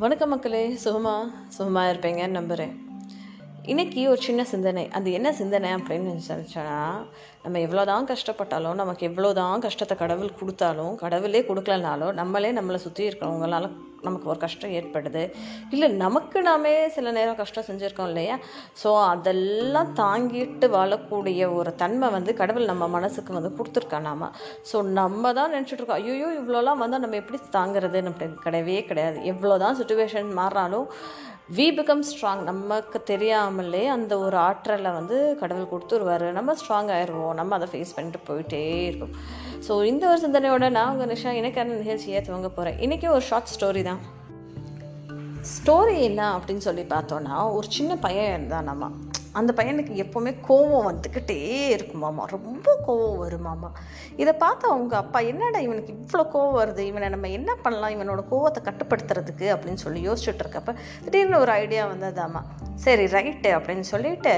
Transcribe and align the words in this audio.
வணக்கம் 0.00 0.28
மக்களே 0.28 0.78
சுகமா? 0.84 1.30
சுகமாக 1.48 1.92
இருப்பீங்கன்னு 1.92 2.36
நம்புகிறேன் 2.38 2.86
இன்றைக்கி 3.64 4.08
ஒரு 4.08 4.20
சின்ன 4.22 4.44
சிந்தனை. 4.44 4.88
அது 4.88 5.12
என்ன 5.12 5.32
சிந்தனை 5.32 5.74
அப்படின்னு 5.74 6.20
நினச்சோன்னா 6.20 6.78
நம்ம 7.44 7.60
எவ்வளோ 7.66 7.82
தான் 7.90 8.08
கஷ்டப்பட்டாலும் 8.10 8.80
நமக்கு 8.80 9.02
எவ்வளோ 9.10 9.28
தான் 9.38 9.62
கஷ்டத்தை 9.66 9.94
கடவுள் 10.00 10.38
கொடுத்தாலும் 10.40 10.96
கடவுளே 11.02 11.40
கொடுக்கலனாலும் 11.50 12.18
நம்மளே 12.18 12.50
நம்மளை 12.58 12.78
சுற்றி 12.82 13.02
இருக்கிறவங்களால 13.08 13.70
நமக்கு 14.06 14.26
ஒரு 14.32 14.38
கஷ்டம் 14.42 14.74
ஏற்படுது. 14.78 15.22
இல்லை 15.74 15.88
நமக்கு 16.02 16.38
நாமே 16.48 16.72
சில 16.96 17.10
நேரம் 17.16 17.38
கஷ்டம் 17.40 17.66
செஞ்சுருக்கோம் 17.68 18.10
இல்லையா? 18.10 18.36
ஸோ 18.82 18.90
அதெல்லாம் 19.12 19.90
தாங்கிட்டு 20.02 20.68
வாழக்கூடிய 20.76 21.48
ஒரு 21.58 21.72
தன்மை 21.82 22.10
வந்து 22.16 22.34
கடவுள் 22.40 22.70
நம்ம 22.72 22.88
மனசுக்கு 22.96 23.38
வந்து 23.38 23.52
கொடுத்துருக்கா 23.58 24.00
நாம. 24.10 24.30
ஸோ 24.70 24.76
நம்ம 25.00 25.32
தான் 25.40 25.52
நினச்சிட்டு 25.56 25.80
இருக்கோம் 25.80 26.02
ஐயோ 26.02 26.30
இவ்வளோலாம் 26.42 26.82
வந்தால் 26.84 27.04
நம்ம 27.06 27.20
எப்படி 27.22 27.40
தாங்கிறது? 27.58 28.04
நம்மளுக்கு 28.08 28.46
கிடையவே 28.46 28.78
கிடையாது. 28.92 29.18
எவ்வளோ 29.34 29.58
தான் 29.64 29.80
சுச்சுவேஷன் 29.80 30.30
மாறினாலும் 30.40 30.88
வி 31.56 31.64
பிகம் 31.76 32.02
ஸ்ட்ராங் 32.08 32.42
நமக்கு 32.48 32.98
தெரியாமலே 33.08 33.80
அந்த 33.94 34.12
ஒரு 34.24 34.36
ஆற்றலை 34.48 34.90
வந்து 34.96 35.16
கடவுள் 35.40 35.70
கொடுத்துருவார். 35.70 36.24
நம்ம 36.36 36.54
ஸ்ட்ராங் 36.60 36.90
ஆயிடுவோம். 36.96 37.29
நம்ம 37.34 37.54
அதை 37.54 37.68
ஃபேஸ் 37.72 37.94
பண்ணிட்டு 37.94 38.20
போயிட்டே 38.28 38.84
இருக்கோம். 38.86 39.14
ஸோ 39.68 39.84
இந்த 39.84 40.08
ஒரு 40.08 40.28
சிந்தனையோட 40.28 40.70
நான் 40.70 40.98
உங்கள் 40.98 41.16
நிஷா 41.16 41.26
எனக்கான 41.26 41.64
நிகழ்ச்சியை 41.64 42.20
துவங்க 42.20 42.48
போகிறேன் 42.48 42.78
இன்றைக்கி 42.78 43.08
ஒரு 43.08 43.20
ஷார்ட் 43.20 43.48
ஸ்டோரி 43.60 43.82
தான். 43.82 44.00
ஸ்டோரி 45.50 46.00
என்ன 46.00 46.38
அப்படின்னு 46.38 46.56
சொல்லி 46.56 46.82
பார்த்தோன்னா 46.82 47.52
ஒரு 47.52 47.66
சின்ன 47.70 47.96
பையன் 47.96 48.34
இருந்தான் 48.34 48.64
நம்ம 48.64 48.90
அந்த 49.32 49.52
பையனுக்கு 49.56 49.92
எப்போவுமே 50.04 50.36
கோவம் 50.48 50.86
வந்துக்கிட்டே 50.86 51.36
இருக்குமாமா 51.76 52.24
ரொம்ப 52.24 52.78
கோவம் 52.86 53.20
வருமாமா 53.22 53.70
இதை 54.16 54.32
பார்த்து 54.32 54.68
அவங்க 54.68 54.96
அப்பா 54.96 55.18
என்னடா 55.18 55.58
இவனுக்கு 55.58 55.92
இவ்வளோ 55.92 56.26
கோவம் 56.34 56.58
வருது? 56.60 56.78
இவனை 56.78 57.08
நம்ம 57.08 57.28
என்ன 57.28 57.54
பண்ணலாம்? 57.54 57.90
இவனோட 57.90 58.24
கோவத்தை 58.30 58.60
கட்டுப்படுத்துறதுக்கு? 58.64 59.46
அப்படின்னு 59.54 59.74
சொல்லி 59.74 60.08
யோசிச்சுட்டு 60.08 60.44
இருக்கப்ப 60.44 60.74
திடீர்னு 61.04 61.38
ஒரு 61.38 61.52
ஐடியா 61.52 61.86
வந்ததாமா 61.86 62.42
சரி 62.84 63.04
ரைட்டு 63.06 63.50
அப்படின்னு 63.56 63.86
சொல்லிட்டு 63.90 64.32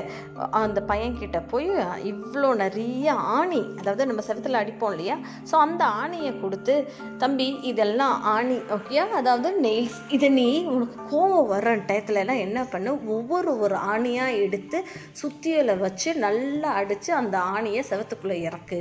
அந்த 0.60 0.78
பையன்கிட்ட 0.80 1.48
போய் 1.48 1.68
இவ்வளோ 2.04 2.54
நிறைய 2.54 3.06
ஆணி 3.36 3.60
அதாவது 3.78 4.06
நம்ம 4.06 4.22
செவத்தில் 4.28 4.60
அடிப்போம் 4.60 4.92
இல்லையா? 4.92 5.16
ஸோ 5.50 5.54
அந்த 5.56 5.84
ஆணியை 6.02 6.40
கொடுத்து 6.40 6.74
தம்பி 7.18 7.48
இதெல்லாம் 7.62 8.22
ஆணி 8.32 8.56
ஓகேயா 8.76 9.04
அதாவது 9.12 9.50
நெயில்ஸ் 9.60 10.00
இதை 10.10 10.28
நீ 10.30 10.48
உனக்கு 10.66 10.98
கோவம் 11.12 11.50
வர்ற 11.52 11.76
டயத்துல 11.88 12.22
எல்லாம் 12.24 12.44
என்ன 12.46 12.64
பண்ணு? 12.64 12.92
ஒவ்வொரு 13.08 13.58
ஒரு 13.58 13.78
ஆணியாக 13.92 14.38
எடுத்து 14.38 14.80
சுத்தியலை 15.22 15.76
வச்சு 15.78 16.12
நல்லா 16.18 16.70
அடித்து 16.72 17.12
அந்த 17.14 17.38
ஆணியை 17.54 17.82
செவத்துக்குள்ளே 17.90 18.38
இறக்கு. 18.48 18.80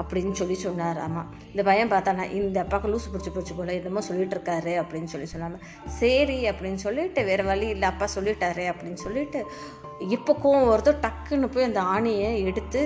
அப்படின்னு 0.00 0.32
சொல்லி 0.40 0.54
சொன்னார். 0.54 0.98
ஆமாம் 1.06 1.28
இந்த 1.50 1.62
பையன் 1.68 1.92
பார்த்தானா 1.92 2.24
இந்த 2.40 2.58
அப்பாவுக்கு 2.64 2.92
லூசு 2.92 3.12
பிடிச்சி 3.12 3.32
பிடிச்சி 3.36 3.56
போல 3.56 3.72
என்னமோ 3.78 4.00
சொல்லிட்டு 4.08 4.36
இருக்காரு 4.38 4.74
அப்படின்னு 4.82 5.12
சொல்லி 5.14 5.28
சொன்னாங்க. 5.34 5.58
சரி 6.00 6.38
அப்படின்னு 6.50 6.80
சொல்லிட்டு 6.86 7.24
வேறு 7.24 7.44
வழி 7.44 7.68
இல்லை 7.76 7.88
அப்பா 7.92 8.08
சொல்லிட்டாரு 8.16 8.66
அப்படின்னு 8.72 9.00
சொல்லிட்டு 9.06 9.40
இப்போ 10.14 10.32
கோவம் 10.42 10.68
வருதோ 10.70 10.92
டக்குன்னு 11.04 11.48
போய் 11.54 11.66
அந்த 11.68 11.80
ஆணையை 11.94 12.30
எடுத்து 12.48 12.80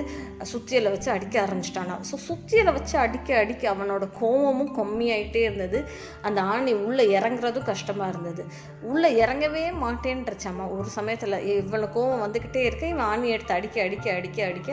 சுத்தியலை 0.51 0.89
வச்சு 0.91 1.09
அடிக்க 1.11 1.35
ஆரம்பிச்சிட்டானா. 1.45 1.95
ஸோ 2.09 2.15
சுத்தியலை 2.27 2.71
வச்சு 2.73 2.97
அடிக்க 2.97 3.35
அடிக்க 3.41 3.63
அவனோட 3.73 4.05
கோவமும் 4.19 4.71
கம்மியாயிட்டே 4.77 5.41
இருந்தது. 5.47 5.79
அந்த 6.27 6.41
ஆணி 6.41 6.73
உள்ளே 6.85 7.05
இறங்குறதும் 7.17 7.67
கஷ்டமாக 7.71 8.09
இருந்தது. 8.13 8.43
உள்ளே 8.81 9.09
இறங்கவே 9.23 9.65
மாட்டேன்றச்சாமா 9.83 10.65
ஒரு 10.77 10.89
சமயத்தில் 10.97 11.37
இவனை 11.55 11.89
கோவம் 11.97 12.23
வந்துக்கிட்டே 12.25 12.63
இருக்க. 12.67 12.85
இவன் 12.87 13.07
ஆணி 13.11 13.27
எடுத்து 13.35 13.53
அடிக்க 13.57 13.83
அடிக்க 13.87 14.07
அடிக்க 14.17 14.39
அடிக்க 14.49 14.69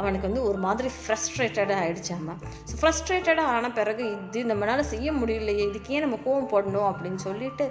அவனுக்கு 0.00 0.28
வந்து 0.28 0.44
ஒரு 0.48 0.58
மாதிரி 0.66 0.88
ஃப்ரஸ்ட்ரேட்டடாக 1.00 1.80
ஆகிடுச்சாமா 1.82 2.34
ஸோ 2.70 2.74
ஃப்ரஸ்ட்ரேட்டடாக 2.80 3.52
ஆன 3.56 3.70
பிறகு 3.80 4.04
இது 4.14 4.40
நம்மளால் 4.52 4.90
செய்ய 4.92 5.08
முடியலையே. 5.12 5.66
இதுக்கே 5.70 6.00
நம்ம 6.06 6.18
கோவம் 6.26 6.50
போடணும் 6.54 6.88
அப்படின்னு 6.90 7.20
சொல்லிட்டு 7.28 7.66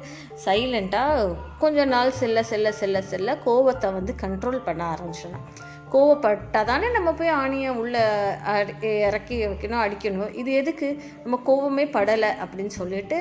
சைலண்ட்டாக 0.45 1.36
கொஞ்ச 1.64 1.86
நாள் 1.95 2.17
செல்ல 2.22 2.43
செல்ல 2.43 2.71
செல்ல 2.82 3.02
செல்ல 3.11 3.36
கோவத்தை 3.45 3.89
வந்து 3.93 4.02
வந்து 4.03 4.15
கண்ட்ரோல் 4.23 4.65
பண்ண 4.65 4.83
ஆரம்பிச்சிடணும் 4.93 5.47
கோவப்பட்டால் 5.93 6.70
தானே 6.70 6.87
நம்ம 6.98 7.09
போய் 7.17 7.37
ஆணியை 7.42 7.71
உள்ளே 7.81 8.04
இறக்கி 9.08 9.36
வைக்கணும் 9.49 9.83
அடிக்கணும். 9.86 10.31
இது 10.42 10.52
எதுக்கு? 10.61 10.87
நம்ம 11.23 11.39
கோவமே 11.49 11.86
படலை 11.98 12.31
அப்படின்னு 12.43 12.73
சொல்லிட்டு 12.80 13.17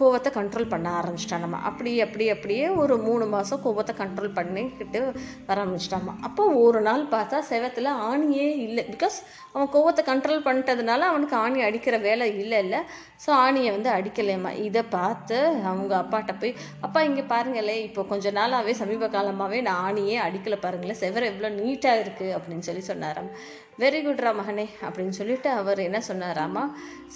கோவத்தை 0.00 0.30
கண்ட்ரோல் 0.36 0.70
பண்ண 0.72 0.88
ஆரம்பிச்சிட்டான் 0.98 1.42
நம்ம. 1.44 1.58
அப்படி 1.68 1.90
அப்படி 2.04 2.26
அப்படியே 2.34 2.66
ஒரு 2.82 2.94
மூணு 3.06 3.24
மாதம் 3.32 3.62
கோவத்தை 3.64 3.92
கண்ட்ரோல் 4.00 4.36
பண்ணிக்கிட்டு 4.38 5.00
வர 5.48 5.56
ஆரம்பிச்சிட்டாமா 5.62 6.12
அப்போ 6.26 6.42
ஒரு 6.64 6.80
நாள் 6.86 7.02
பார்த்தா 7.14 7.38
செவத்தில் 7.50 7.90
ஆணியே 8.10 8.48
இல்லை. 8.66 8.84
பிகாஸ் 8.92 9.18
அவன் 9.54 9.72
கோவத்தை 9.74 10.02
கண்ட்ரோல் 10.10 10.44
பண்ணிட்டதுனால 10.46 11.00
அவனுக்கு 11.12 11.36
ஆணி 11.44 11.60
அடிக்கிற 11.68 11.96
வேலை 12.06 12.26
இல்லை 12.42 12.58
இல்லை. 12.64 12.80
ஸோ 13.24 13.30
ஆணியை 13.46 13.70
வந்து 13.76 13.90
அடிக்கலையம்மா. 13.96 14.52
இதை 14.68 14.82
பார்த்து 14.96 15.38
அவங்க 15.70 15.92
அப்பாட்ட 16.02 16.34
போய் 16.42 16.54
அப்பா 16.86 17.00
இங்கே 17.08 17.24
பாருங்களே 17.34 17.76
இப்போ 17.88 18.04
கொஞ்ச 18.12 18.30
நாளாகவே 18.38 18.74
சமீப 18.82 19.08
காலமாகவே 19.16 19.60
நான் 19.68 19.82
ஆணியே 19.88 20.16
அடிக்கலை 20.26 20.58
பாருங்களேன். 20.66 21.00
செவரை 21.02 21.28
எவ்வளோ 21.32 21.50
நீட்டாக 21.60 22.00
இருக்குது 22.02 22.09
அப்படின்னு 22.36 22.66
சொல்லி 22.68 22.84
சொன்னாராம். 22.90 23.30
வெரி 23.82 23.98
குட்ரா 24.04 24.30
மகனே 24.38 24.64
அப்படின்னு 24.86 25.14
சொல்லிட்டு 25.18 25.50
அவர் 25.50 25.78
என்ன 25.86 25.98
சொன்னாராமா 26.08 26.62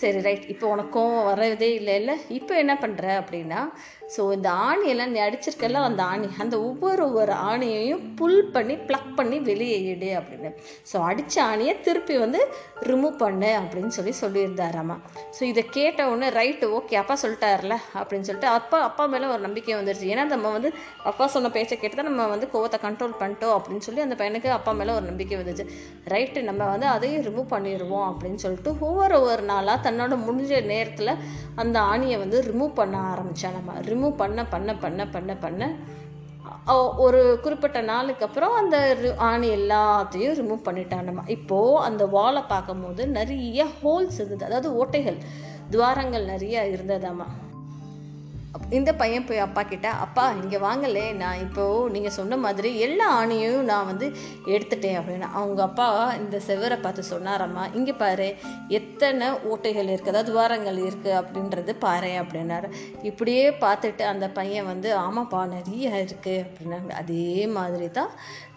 சரி 0.01 0.21
ரைட் 0.27 0.45
இப்போ 0.53 0.67
உனக்கு 0.75 0.93
கோவம் 0.99 1.27
வரதே 1.29 1.69
இல்லை 1.79 1.95
இல்லை. 2.01 2.15
இப்போ 2.29 2.55
என்ன 2.63 2.75
பண்ணுற 2.83 3.07
அப்படின்னா 3.21 3.61
ஸோ 4.15 4.23
இந்த 4.37 4.49
ஆணியெல்லாம் 4.51 5.13
நீ 5.15 5.19
அடிச்சிருக்கல 5.27 5.83
அந்த 5.89 6.03
ஆணி. 6.03 6.29
அந்த 6.43 6.55
ஒவ்வொரு 6.69 7.03
ஒவ்வொரு 7.09 7.33
ஆணியையும் 7.51 8.03
புல் 8.19 8.51
பண்ணி 8.55 8.75
ப்ளக் 8.89 9.13
பண்ணி 9.19 9.39
வெளியே 9.51 9.79
இடு 9.93 10.11
அப்படின்னு. 10.21 10.51
ஸோ 10.91 10.97
அடித்த 11.11 11.37
ஆணியை 11.51 11.75
திருப்பி 11.87 12.17
வந்து 12.25 12.41
ரிமூவ் 12.91 13.17
பண்ணு 13.25 13.51
அப்படின்னு 13.61 13.93
சொல்லி 13.99 14.15
சொல்லியிருந்தாராமா. 14.23 14.97
ஸோ 15.39 15.43
இதை 15.53 15.65
கேட்ட 15.79 16.09
உடனே 16.13 16.29
ரைட்டு 16.41 16.69
ஓகே 16.79 16.99
அப்பா 17.03 17.17
சொல்லிட்டார்ல 17.25 17.79
அப்படின்னு 18.01 18.29
சொல்லிட்டு 18.31 18.51
அப்பா 18.59 18.81
அப்பா 18.89 19.07
மேலே 19.15 19.29
ஒரு 19.35 19.43
நம்பிக்கை 19.47 19.77
வந்துருச்சு. 19.81 20.11
ஏன்னா 20.15 20.27
நம்ம 20.35 20.51
வந்து 20.57 20.73
அப்பா 21.13 21.27
சொன்ன 21.37 21.53
பேச்சை 21.59 21.79
கேட்டு 21.79 21.99
தான் 22.01 22.11
நம்ம 22.11 22.29
வந்து 22.35 22.49
கோவத்தை 22.55 22.81
கண்ட்ரோல் 22.87 23.19
பண்ணிட்டோம் 23.23 23.57
அப்படின்னு 23.59 23.87
சொல்லி 23.89 24.05
அந்த 24.07 24.19
பையனுக்கு 24.23 24.51
அப்பா 24.59 24.74
மேலே 24.81 24.93
ஒரு 24.99 25.07
நம்பிக்கை 25.11 25.39
வந்துச்சு. 25.41 25.65
ரைட்டு 26.13 26.43
நம்ம 26.49 26.63
வந்து 26.73 26.87
அதையும் 26.95 27.25
ரிமூவ் 27.27 27.53
பண்ணிடுவோம் 27.55 28.07
அப்படின்னு 28.11 28.43
சொல்லிட்டு 28.45 28.73
ஒவ்வொரு 28.89 29.19
ஒரு 29.31 29.43
நாளாக 29.53 29.85
தன்னோட 29.87 30.17
முடிஞ்ச 30.27 30.63
நேரத்தில் 30.73 31.13
அந்த 31.63 31.77
ஆணியை 31.93 32.19
வந்து 32.25 32.41
ரிமூவ் 32.51 32.79
பண்ண 32.81 32.97
ஆரம்பித்தான் 33.13 33.59
நம்ம. 33.59 33.81
ரிமூவ் 33.91 34.17
பண்ண 34.23 34.47
பண்ண 34.55 34.77
பண்ண 34.85 35.09
பண்ண 35.17 35.35
பண்ண 35.45 35.73
ஒரு 37.05 37.21
குறிப்பிட்ட 37.43 37.79
நாளுக்கு 37.89 38.25
அப்புறம் 38.27 38.55
அந்த 38.61 38.77
ஆணி 39.29 39.49
எல்லாத்தையும் 39.57 40.37
ரிமூவ் 40.41 40.67
பண்ணிட்டான் 40.69 41.09
நம்ம. 41.09 41.23
இப்போது 41.37 41.83
அந்த 41.89 42.03
வாலை 42.17 42.43
பார்க்கும்போது 42.53 43.03
நிறைய 43.19 43.67
ஹோல்ஸ் 43.83 44.19
இருந்தது. 44.21 44.45
அதாவது 44.49 44.69
ஓட்டைகள் 44.81 45.19
துவாரங்கள் 45.71 46.25
நிறைய 46.25 46.57
இருந்ததாம்மா 46.75 47.27
இந்த 48.79 48.91
பையன் 49.01 49.27
போய் 49.29 49.45
அப்பா 49.45 49.63
கிட்ட 49.63 49.89
அப்பா 50.05 50.25
இங்கே 50.41 50.59
வாங்கலே 50.65 51.05
நான் 51.23 51.43
இப்போது 51.45 51.91
நீங்கள் 51.95 52.15
சொன்ன 52.17 52.37
மாதிரி 52.45 52.71
எல்லா 52.87 53.07
ஆணையும் 53.21 53.67
நான் 53.71 53.89
வந்து 53.91 54.07
எடுத்துட்டேன் 54.55 54.99
அப்படின்னு. 55.01 55.29
அவங்க 55.39 55.61
அப்பா 55.63 55.87
இந்த 56.23 56.37
செவரை 56.47 56.79
பார்த்து 56.81 57.03
சொன்னாரம்மா 57.11 57.65
இங்கே 57.79 57.95
பாரு 58.03 58.29
எத்தனை 58.79 59.29
ஓட்டைகள் 59.51 59.91
இருக்குது 59.93 60.13
அதாவது 60.15 60.31
துவாரங்கள் 60.31 60.79
இருக்குது 60.89 61.19
அப்படின்றது 61.21 61.75
பாரு 61.87 62.13
அப்படின்னாரு. 62.23 62.71
இப்படியே 63.11 63.45
பார்த்துட்டு 63.65 64.07
அந்த 64.13 64.29
பையன் 64.29 64.71
வந்து 64.73 64.91
ஆமாப்பா 65.05 65.43
நிறைய 65.57 66.05
இருக்குது 66.05 66.43
அப்படின்னாங்க. 66.47 66.93
அதே 67.03 67.47
மாதிரி 67.59 67.89
தான் 67.91 68.13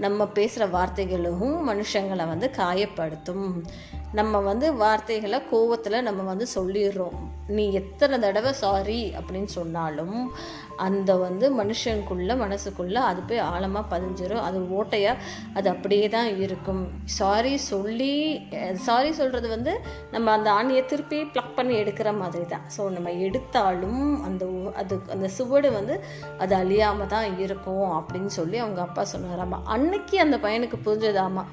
நம்ம 0.06 0.28
பேசுகிற 0.40 0.66
வார்த்தைகளும் 0.78 1.56
மனுஷங்களை 1.72 2.28
வந்து 2.34 2.50
காயப்படுத்தும். 2.62 3.48
நம்ம 4.18 4.40
வந்து 4.40 4.68
வார்த்தைகளை 4.82 5.42
கோவத்தில் 5.52 6.06
நம்ம 6.08 6.22
வந்து 6.24 6.46
சொல்லிடுறோம். 6.56 7.18
நீ 7.56 7.64
எத்தனை 7.80 8.16
தடவை 8.20 8.52
சாரி 8.62 9.02
அப்படின்னு 9.20 9.50
சொன்னாலும் 9.88 10.32
அந்த 10.86 11.12
வந்து 11.26 11.46
மனுஷனுக்குள்ள 11.60 12.32
மனசுக்குள்ளே 12.42 13.02
அது 13.10 13.22
போய் 13.30 13.42
ஆழமாக 13.52 13.90
பதிஞ்சிடும் 13.94 14.44
அது 14.48 14.58
ஓட்டையாக 14.78 15.24
அது 15.58 15.68
அப்படியே 15.74 16.08
தான் 16.16 16.30
இருக்கும். 16.46 16.84
சாரி 17.20 17.54
சொல்லி 17.72 18.14
சாரி 18.88 19.12
சொல்கிறது 19.20 19.48
வந்து 19.56 19.74
நம்ம 20.16 20.28
அந்த 20.38 20.50
ஆணியை 20.60 20.84
திருப்பி 20.92 21.20
ப்ளக் 21.34 21.56
பண்ணி 21.60 21.76
எடுக்கிற 21.84 22.12
மாதிரி 22.22 22.46
தான். 22.54 22.68
ஸோ 22.76 22.84
நம்ம 22.98 23.14
எடுத்தாலும் 23.28 24.04
அந்த 24.28 24.46
அது 24.82 24.98
அந்த 25.16 25.30
சுவடு 25.38 25.72
வந்து 25.80 25.98
அது 26.46 26.56
அழியாமல் 26.62 27.12
தான் 27.16 27.28
இருக்கும் 27.46 27.88
அப்படின்னு 28.00 28.34
சொல்லி 28.40 28.60
அவங்க 28.66 28.82
அப்பா 28.88 29.06
சொன்னாராமா. 29.16 29.60
அன்னைக்கு 29.76 30.18
அந்த 30.26 30.40
பையனுக்கு 30.46 30.80
புரிஞ்சதாமா. 30.88 31.46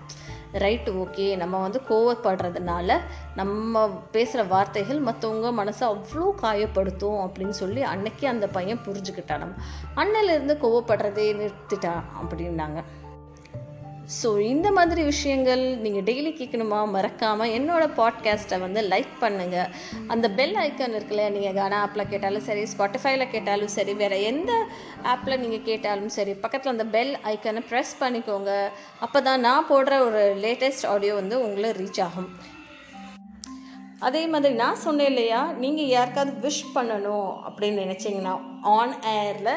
ரைட்டு 0.54 1.06
ஓகே. 1.06 1.36
நம்ம 1.36 1.60
வந்து 1.60 1.80
கோவப்படுறதுனால 1.88 2.98
நம்ம 3.34 3.88
பேசுகிற 4.10 4.42
வார்த்தைகள் 4.42 5.02
மற்றவங்க 5.02 5.52
மனசை 5.60 5.80
அவ்வளோ 5.80 6.34
காயப்படுத்தும் 6.42 7.20
அப்படின்னு 7.20 7.48
சொல்லி 7.48 7.82
அன்னைக்கு 7.82 8.28
அந்த 8.28 8.46
பையன் 8.48 8.78
புரிஞ்சுக்கிட்டான் 8.84 9.38
நம்ம. 9.38 9.54
அண்ணிலேருந்து 9.96 10.56
கோவப்படுறதே 10.62 11.26
நிறுத்திட்டான் 11.34 12.02
அப்படின்னாங்க. 12.22 12.82
ஸோ 14.22 14.40
இந்த 14.40 14.70
மாதிரி 14.70 15.02
விஷயங்கள் 15.02 15.76
நீங்கள் 15.76 16.02
டெய்லி 16.02 16.30
கேட்கணுமா? 16.34 16.88
மறக்காமல் 16.88 17.48
என்னோடய 17.48 17.94
பாட்காஸ்ட்டை 17.96 18.60
வந்து 18.60 18.80
லைக் 18.80 19.14
பண்ணுங்கள் 19.20 19.70
அந்த 20.06 20.30
பெல் 20.30 20.54
ஐக்கன் 20.54 20.94
இருக்குல்ல 20.96 21.30
நீங்கள் 21.30 21.54
கானா 21.54 21.88
ஆப்பில் 21.88 22.08
கேட்டாலும் 22.08 22.42
சரி 22.42 22.62
ஸ்பாட்டிஃபைல 22.62 23.30
கேட்டாலும் 23.30 23.68
சரி 23.68 23.94
வேறு 23.94 24.22
எந்த 24.22 24.66
ஆப்பில் 25.02 25.38
நீங்கள் 25.38 25.62
கேட்டாலும் 25.62 26.08
சரி 26.08 26.34
பக்கத்தில் 26.34 26.72
அந்த 26.72 26.84
பெல் 26.84 27.18
ஐக்கனை 27.24 27.62
ப்ரெஸ் 27.70 27.94
பண்ணிக்கோங்க. 28.00 28.68
அப்போ 29.00 29.22
தான் 29.22 29.40
நான் 29.40 29.66
போடுற 29.70 29.98
ஒரு 30.00 30.36
லேட்டஸ்ட் 30.42 30.86
ஆடியோ 30.86 31.14
வந்து 31.14 31.42
உங்களை 31.42 31.70
ரீச் 31.70 32.02
ஆகும். 32.02 32.30
அதே 34.06 34.22
மாதிரி 34.26 34.54
நான் 34.54 34.82
சொன்னேன் 34.84 35.10
இல்லையா 35.10 35.40
நீங்கள் 35.62 35.92
யாருக்காவது 35.94 36.32
விஷ் 36.44 36.74
பண்ணணும் 36.74 37.30
அப்படின்னு 37.48 37.82
நினச்சிங்கன்னா 37.84 38.34
ஆன் 38.76 38.94
ஏரில் 39.12 39.50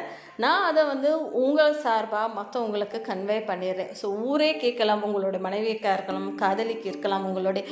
நான் 0.44 0.66
அதை 0.69 0.81
வந்து 0.89 1.10
உங்கள் 1.44 1.80
சார்பாக 1.84 2.34
மற்றவங்களுக்கு 2.38 2.98
கன்வே 3.07 3.38
பண்ணிடுறேன். 3.48 3.92
ஸோ 4.00 4.07
ஊரே 4.30 4.50
கேட்கலாம் 4.63 5.06
உங்களுடைய 5.07 5.42
மனைவிக்கா 5.45 5.92
இருக்கலாம் 5.98 6.28
காதலிக்கு 6.42 6.88
இருக்கலாம் 6.92 7.25
உங்களுடைய 7.30 7.63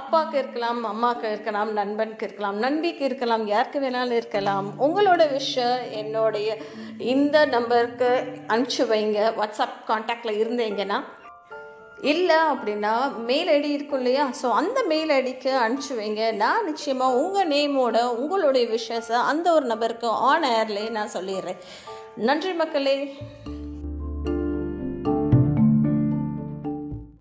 அப்பாவுக்கு 0.00 0.38
இருக்கலாம் 0.42 0.80
அம்மாவுக்கு 0.92 1.32
இருக்கலாம் 1.34 1.72
நண்பனுக்கு 1.80 2.26
இருக்கலாம் 2.28 2.58
நண்பிக்கு 2.64 3.04
இருக்கலாம் 3.10 3.44
யாருக்கு 3.54 3.80
வேணாலும் 3.84 4.20
இருக்கலாம். 4.20 4.68
உங்களோட 4.86 5.32
விஷயம் 5.32 5.82
என்னுடைய 6.02 6.56
இந்த 6.98 7.44
நம்பருக்கு 7.56 8.10
அனுப்பிச்சு 8.54 8.86
வைங்க. 8.94 9.20
வாட்ஸ்அப் 9.40 9.78
காண்டாக்டில் 9.92 10.40
இருந்தீங்கன்னா 10.42 11.00
இல்லை 12.00 12.36
அப்படின்னா 12.36 13.16
மெயில் 13.16 13.48
ஐடி 13.48 13.70
இருக்கும் 13.70 13.98
இல்லையா? 13.98 14.30
ஸோ 14.42 14.52
அந்த 14.52 14.82
மெயில் 14.82 15.08
ஐடிக்கு 15.08 15.50
அனுப்பிச்சி 15.66 15.94
வைங்க. 15.96 16.32
நான் 16.32 16.64
நிச்சயமாக 16.64 17.16
உங்கள் 17.16 17.48
நேமோட 17.48 18.04
உங்களுடைய 18.04 18.66
விஷயத்தை 18.66 19.16
அந்த 19.16 19.52
ஒரு 19.52 19.66
நபருக்கு 19.66 20.08
ஆன் 20.08 20.42
ஏர்லேயே 20.42 20.90
நான் 20.90 21.14
சொல்லிடுறேன். 21.14 21.56
நன்றி 22.16 22.52
மக்களே. 22.52 23.16